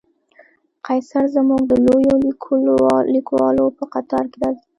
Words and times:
قیصر 0.85 1.25
زموږ 1.35 1.61
د 1.67 1.73
لویو 1.85 2.15
لیکوالو 3.15 3.65
په 3.77 3.83
قطار 3.93 4.23
کې 4.31 4.37
راځي. 4.43 4.63